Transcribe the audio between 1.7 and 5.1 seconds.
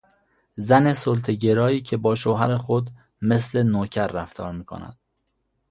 که با شوهر خود مثل نوکر رفتار میکند